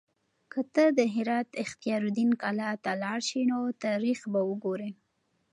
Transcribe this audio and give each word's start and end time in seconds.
که 0.51 0.59
ته 0.73 0.83
د 0.97 0.99
هرات 1.15 1.49
اختیار 1.63 2.01
الدین 2.07 2.31
کلا 2.41 2.69
ته 2.83 2.91
لاړ 3.03 3.19
شې 3.29 3.41
نو 3.51 3.57
تاریخ 3.83 4.19
به 4.31 4.41
وګورې. 4.49 4.89